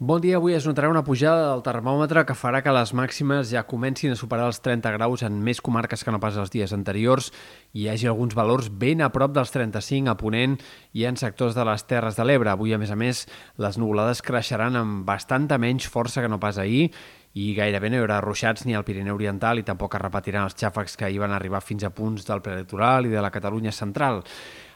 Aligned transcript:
Bon 0.00 0.18
dia, 0.18 0.40
avui 0.40 0.56
es 0.58 0.64
notarà 0.66 0.88
una 0.90 1.04
pujada 1.06 1.52
del 1.52 1.60
termòmetre 1.62 2.24
que 2.26 2.34
farà 2.34 2.64
que 2.66 2.72
les 2.74 2.90
màximes 2.98 3.46
ja 3.52 3.60
comencin 3.62 4.10
a 4.10 4.16
superar 4.18 4.48
els 4.50 4.58
30 4.58 4.90
graus 4.96 5.22
en 5.22 5.36
més 5.46 5.60
comarques 5.62 6.02
que 6.02 6.10
no 6.10 6.18
pas 6.18 6.34
els 6.34 6.50
dies 6.50 6.74
anteriors 6.74 7.28
i 7.70 7.84
hi 7.84 7.86
hagi 7.92 8.08
alguns 8.10 8.34
valors 8.34 8.72
ben 8.74 9.04
a 9.06 9.12
prop 9.14 9.30
dels 9.30 9.54
35 9.54 10.10
a 10.10 10.16
Ponent 10.18 10.58
i 10.98 11.06
en 11.06 11.14
sectors 11.14 11.54
de 11.54 11.62
les 11.70 11.86
Terres 11.86 12.18
de 12.18 12.26
l'Ebre. 12.26 12.50
Avui, 12.50 12.74
a 12.74 12.80
més 12.82 12.90
a 12.90 12.98
més, 12.98 13.22
les 13.54 13.78
nuvolades 13.78 14.18
creixeran 14.18 14.74
amb 14.74 15.06
bastanta 15.06 15.60
menys 15.62 15.86
força 15.86 16.26
que 16.26 16.32
no 16.32 16.42
pas 16.42 16.58
ahir 16.58 16.90
i 17.38 17.52
gairebé 17.54 17.92
no 17.92 18.00
hi 18.00 18.02
haurà 18.02 18.18
ruixats 18.18 18.66
ni 18.66 18.74
al 18.74 18.82
Pirineu 18.82 19.14
Oriental 19.14 19.62
i 19.62 19.66
tampoc 19.66 19.94
es 19.94 20.02
repetiran 20.02 20.50
els 20.50 20.58
xàfecs 20.58 20.98
que 20.98 21.06
hi 21.06 21.22
van 21.22 21.38
arribar 21.38 21.62
fins 21.62 21.86
a 21.86 21.94
punts 21.94 22.26
del 22.26 22.42
prelitoral 22.42 23.06
i 23.06 23.14
de 23.14 23.22
la 23.22 23.30
Catalunya 23.30 23.70
central. 23.70 24.24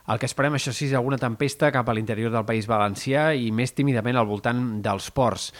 El 0.08 0.16
que 0.16 0.24
esperem, 0.24 0.54
això 0.56 0.72
sí, 0.72 0.86
és 0.88 0.94
alguna 0.96 1.18
tempesta 1.20 1.68
cap 1.68 1.88
a 1.90 1.92
l'interior 1.92 2.32
del 2.32 2.46
País 2.48 2.64
Valencià 2.68 3.26
i 3.36 3.50
més 3.52 3.74
tímidament 3.76 4.16
al 4.16 4.28
voltant 4.30 4.62
dels 4.80 5.10
ports. 5.12 5.50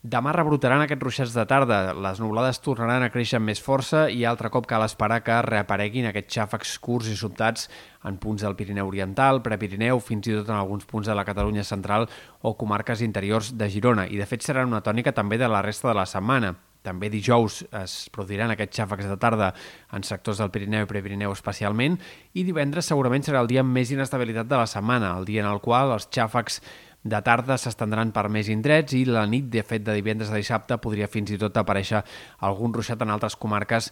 Demà 0.00 0.30
rebrotaran 0.32 0.80
aquests 0.80 1.02
ruixats 1.04 1.34
de 1.34 1.44
tarda, 1.50 1.92
les 1.92 2.20
nublades 2.22 2.62
tornaran 2.64 3.02
a 3.04 3.10
créixer 3.12 3.36
amb 3.36 3.50
més 3.50 3.60
força 3.60 4.06
i 4.08 4.22
altre 4.24 4.48
cop 4.54 4.64
cal 4.70 4.84
esperar 4.86 5.18
que 5.26 5.40
reapareguin 5.44 6.08
aquests 6.08 6.38
xàfecs 6.38 6.76
curts 6.80 7.10
i 7.12 7.16
sobtats 7.18 7.66
en 8.08 8.16
punts 8.22 8.46
del 8.46 8.56
Pirineu 8.56 8.88
Oriental, 8.88 9.42
Prepirineu, 9.44 10.00
fins 10.00 10.30
i 10.30 10.38
tot 10.38 10.48
en 10.48 10.56
alguns 10.56 10.88
punts 10.88 11.10
de 11.10 11.18
la 11.18 11.26
Catalunya 11.28 11.66
central 11.66 12.08
o 12.40 12.54
comarques 12.56 13.02
interiors 13.04 13.52
de 13.58 13.68
Girona. 13.68 14.06
I 14.08 14.22
de 14.22 14.30
fet 14.30 14.46
serà 14.46 14.64
una 14.64 14.80
tònica 14.86 15.12
també 15.12 15.36
de 15.36 15.50
la 15.50 15.60
resta 15.66 15.90
de 15.90 15.98
la 15.98 16.06
setmana. 16.08 16.54
També 16.86 17.10
dijous 17.10 17.62
es 17.82 17.96
produiran 18.14 18.52
aquests 18.54 18.80
xàfecs 18.80 19.08
de 19.10 19.16
tarda 19.20 19.52
en 19.96 20.04
sectors 20.06 20.38
del 20.42 20.52
Pirineu 20.54 20.86
i 20.86 20.90
Prepirineu 20.90 21.34
especialment 21.34 21.98
i 22.38 22.44
divendres 22.46 22.88
segurament 22.90 23.26
serà 23.26 23.42
el 23.42 23.50
dia 23.50 23.64
amb 23.64 23.74
més 23.74 23.90
inestabilitat 23.94 24.48
de 24.48 24.60
la 24.60 24.68
setmana, 24.70 25.16
el 25.18 25.26
dia 25.28 25.42
en 25.44 25.50
el 25.50 25.60
qual 25.64 25.96
els 25.96 26.08
xàfecs 26.14 26.62
de 27.08 27.20
tarda 27.24 27.56
s'estendran 27.58 28.10
per 28.14 28.26
més 28.32 28.48
indrets 28.52 28.94
i 28.96 29.02
la 29.08 29.24
nit, 29.26 29.48
de 29.50 29.62
fet, 29.66 29.82
de 29.84 29.94
divendres 29.96 30.30
a 30.32 30.38
dissabte 30.38 30.78
podria 30.82 31.08
fins 31.10 31.32
i 31.34 31.38
tot 31.40 31.56
aparèixer 31.60 32.02
algun 32.46 32.74
ruixat 32.74 33.02
en 33.04 33.12
altres 33.14 33.36
comarques 33.36 33.90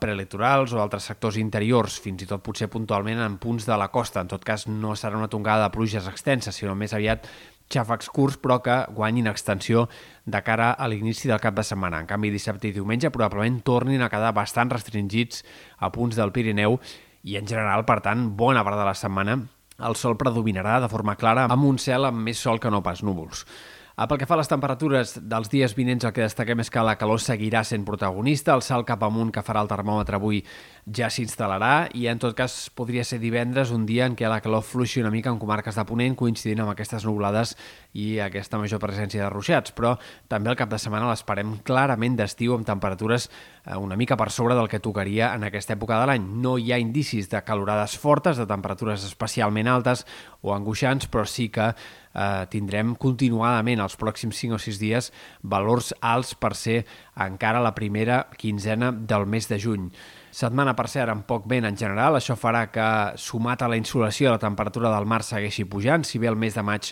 prelitorals 0.00 0.74
o 0.74 0.82
altres 0.82 1.08
sectors 1.10 1.38
interiors, 1.40 1.98
fins 2.00 2.24
i 2.24 2.28
tot 2.30 2.42
potser 2.44 2.70
puntualment 2.72 3.22
en 3.24 3.38
punts 3.42 3.68
de 3.68 3.78
la 3.78 3.90
costa. 3.94 4.24
En 4.24 4.30
tot 4.32 4.44
cas, 4.44 4.66
no 4.68 4.96
serà 4.96 5.20
una 5.20 5.30
tongada 5.32 5.68
de 5.68 5.74
pluges 5.76 6.08
extenses, 6.10 6.56
sinó 6.56 6.74
més 6.74 6.96
aviat 6.96 7.28
xàfecs 7.72 8.10
curts 8.12 8.36
però 8.42 8.60
que 8.64 8.76
guanyin 8.92 9.30
extensió 9.30 9.86
de 10.24 10.40
cara 10.44 10.72
a 10.72 10.88
l'inici 10.88 11.30
del 11.30 11.40
cap 11.40 11.56
de 11.56 11.64
setmana. 11.64 12.00
En 12.00 12.10
canvi, 12.10 12.32
dissabte 12.34 12.68
i 12.68 12.76
diumenge 12.76 13.12
probablement 13.14 13.62
tornin 13.64 14.04
a 14.04 14.10
quedar 14.12 14.34
bastant 14.36 14.72
restringits 14.72 15.44
a 15.78 15.90
punts 15.92 16.16
del 16.16 16.32
Pirineu 16.32 16.78
i 17.24 17.38
en 17.40 17.48
general, 17.48 17.86
per 17.88 18.02
tant, 18.04 18.30
bona 18.36 18.64
part 18.64 18.76
de 18.80 18.88
la 18.88 18.96
setmana 18.98 19.38
el 19.78 19.96
sol 19.98 20.18
predominarà 20.20 20.78
de 20.82 20.90
forma 20.90 21.16
clara 21.18 21.48
amb 21.50 21.66
un 21.66 21.80
cel 21.82 22.06
amb 22.06 22.22
més 22.28 22.38
sol 22.38 22.60
que 22.62 22.70
no 22.70 22.82
pas 22.82 23.02
núvols. 23.02 23.44
Ah, 23.96 24.08
pel 24.10 24.18
que 24.18 24.26
fa 24.26 24.34
a 24.34 24.40
les 24.40 24.48
temperatures 24.50 25.12
dels 25.22 25.46
dies 25.52 25.70
vinents, 25.78 26.02
el 26.02 26.10
que 26.10 26.24
destaquem 26.24 26.58
és 26.58 26.70
que 26.74 26.82
la 26.82 26.96
calor 26.98 27.20
seguirà 27.22 27.60
sent 27.62 27.84
protagonista, 27.86 28.56
el 28.58 28.62
salt 28.66 28.88
cap 28.88 29.04
amunt 29.06 29.30
que 29.30 29.44
farà 29.46 29.62
el 29.62 29.70
termòmetre 29.70 30.18
avui 30.18 30.40
ja 30.98 31.06
s'instal·larà 31.06 31.92
i 31.94 32.08
en 32.10 32.18
tot 32.18 32.34
cas 32.34 32.56
podria 32.74 33.04
ser 33.06 33.20
divendres 33.22 33.70
un 33.70 33.86
dia 33.86 34.08
en 34.10 34.16
què 34.18 34.26
la 34.26 34.40
calor 34.42 34.66
fluixi 34.66 34.98
una 34.98 35.14
mica 35.14 35.30
en 35.30 35.38
comarques 35.38 35.78
de 35.78 35.86
Ponent 35.86 36.18
coincidint 36.18 36.64
amb 36.64 36.74
aquestes 36.74 37.06
nublades 37.06 37.54
i 37.94 38.18
aquesta 38.18 38.58
major 38.58 38.82
presència 38.82 39.22
de 39.22 39.30
ruixats, 39.30 39.70
però 39.70 39.94
també 40.26 40.50
el 40.50 40.58
cap 40.58 40.74
de 40.74 40.82
setmana 40.82 41.12
l'esperem 41.12 41.60
clarament 41.62 42.18
d'estiu 42.18 42.58
amb 42.58 42.66
temperatures 42.66 43.30
eh, 43.30 43.78
una 43.78 43.94
mica 43.94 44.18
per 44.18 44.32
sobre 44.34 44.58
del 44.58 44.68
que 44.68 44.82
tocaria 44.82 45.30
en 45.38 45.46
aquesta 45.46 45.78
època 45.78 46.02
de 46.02 46.10
l'any. 46.10 46.26
No 46.42 46.58
hi 46.58 46.72
ha 46.74 46.82
indicis 46.82 47.30
de 47.30 47.46
calorades 47.46 47.94
fortes, 47.94 48.42
de 48.42 48.50
temperatures 48.50 49.06
especialment 49.06 49.70
altes 49.70 50.02
o 50.42 50.50
angoixants, 50.50 51.06
però 51.06 51.22
sí 51.30 51.48
que 51.54 51.70
eh, 52.14 52.46
tindrem 52.50 52.94
continuadament 53.00 53.82
els 53.84 53.98
pròxims 54.00 54.38
5 54.38 54.56
o 54.56 54.60
6 54.62 54.80
dies 54.80 55.10
valors 55.42 55.92
alts 56.00 56.34
per 56.38 56.54
ser 56.58 56.84
encara 57.20 57.62
la 57.62 57.74
primera 57.74 58.24
quinzena 58.38 58.92
del 58.92 59.26
mes 59.26 59.50
de 59.50 59.58
juny. 59.60 59.90
Setmana, 60.34 60.72
per 60.74 60.88
cert, 60.90 61.12
amb 61.12 61.26
poc 61.28 61.44
vent 61.46 61.68
en 61.68 61.76
general. 61.78 62.16
Això 62.18 62.34
farà 62.34 62.64
que, 62.74 62.86
sumat 63.22 63.62
a 63.62 63.68
la 63.70 63.78
insolació, 63.78 64.32
la 64.32 64.42
temperatura 64.42 64.90
del 64.90 65.06
mar 65.06 65.22
segueixi 65.22 65.62
pujant. 65.70 66.02
Si 66.02 66.18
bé 66.18 66.26
el 66.30 66.40
mes 66.40 66.58
de 66.58 66.64
maig 66.66 66.90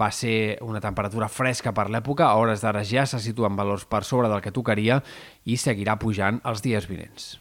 va 0.00 0.08
ser 0.12 0.56
una 0.64 0.80
temperatura 0.80 1.28
fresca 1.28 1.74
per 1.76 1.90
l'època, 1.92 2.28
a 2.28 2.40
hores 2.40 2.64
d'ara 2.64 2.84
ja 2.84 3.04
se 3.04 3.20
situa 3.20 3.52
en 3.52 3.60
valors 3.60 3.84
per 3.84 4.04
sobre 4.04 4.32
del 4.32 4.40
que 4.40 4.52
tocaria 4.52 5.02
i 5.44 5.60
seguirà 5.60 6.00
pujant 6.00 6.40
els 6.44 6.64
dies 6.64 6.88
vinents. 6.88 7.40